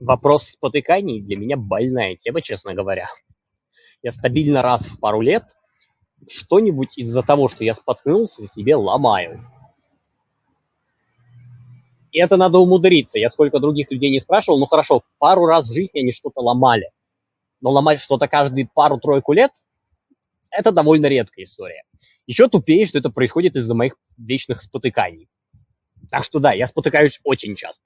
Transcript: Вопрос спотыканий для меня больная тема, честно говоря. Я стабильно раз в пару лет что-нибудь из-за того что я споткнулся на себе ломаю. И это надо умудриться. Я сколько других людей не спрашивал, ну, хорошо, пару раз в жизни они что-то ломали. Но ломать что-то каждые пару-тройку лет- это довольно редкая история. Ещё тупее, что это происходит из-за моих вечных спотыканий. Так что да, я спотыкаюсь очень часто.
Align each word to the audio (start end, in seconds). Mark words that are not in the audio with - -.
Вопрос 0.00 0.48
спотыканий 0.50 1.20
для 1.20 1.36
меня 1.36 1.56
больная 1.56 2.16
тема, 2.16 2.42
честно 2.42 2.74
говоря. 2.74 3.08
Я 4.02 4.10
стабильно 4.10 4.62
раз 4.62 4.84
в 4.84 4.98
пару 4.98 5.20
лет 5.20 5.44
что-нибудь 6.28 6.96
из-за 6.96 7.22
того 7.24 7.48
что 7.48 7.64
я 7.64 7.74
споткнулся 7.74 8.42
на 8.42 8.46
себе 8.48 8.76
ломаю. 8.76 9.40
И 12.10 12.18
это 12.18 12.36
надо 12.36 12.58
умудриться. 12.58 13.18
Я 13.18 13.30
сколько 13.30 13.58
других 13.58 13.90
людей 13.90 14.10
не 14.10 14.18
спрашивал, 14.18 14.58
ну, 14.58 14.66
хорошо, 14.66 15.02
пару 15.18 15.46
раз 15.46 15.66
в 15.66 15.72
жизни 15.72 16.00
они 16.00 16.10
что-то 16.10 16.40
ломали. 16.42 16.90
Но 17.60 17.70
ломать 17.70 18.00
что-то 18.00 18.28
каждые 18.28 18.68
пару-тройку 18.74 19.32
лет- 19.32 19.52
это 20.50 20.72
довольно 20.72 21.06
редкая 21.06 21.44
история. 21.44 21.84
Ещё 22.26 22.48
тупее, 22.48 22.84
что 22.86 22.98
это 22.98 23.08
происходит 23.10 23.56
из-за 23.56 23.72
моих 23.74 23.94
вечных 24.18 24.60
спотыканий. 24.60 25.28
Так 26.10 26.24
что 26.24 26.38
да, 26.40 26.52
я 26.52 26.66
спотыкаюсь 26.66 27.20
очень 27.24 27.54
часто. 27.54 27.80